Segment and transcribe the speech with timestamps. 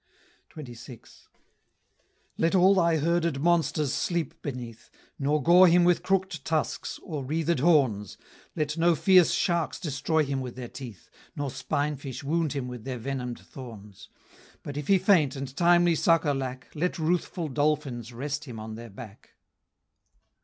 [0.55, 1.27] XXVI.
[2.35, 4.89] "Let all thy herded monsters sleep beneath,
[5.19, 8.17] Nor gore him with crook'd tusks, or wreathëd horns;
[8.55, 12.83] Let no fierce sharks destroy him with their teeth, Nor spine fish wound him with
[12.83, 14.09] their venom'd thorns;
[14.63, 18.89] But if he faint, and timely succor lack, Let ruthful dolphins rest him on their
[18.89, 19.35] back."